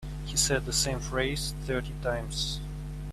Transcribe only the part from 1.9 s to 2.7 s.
times.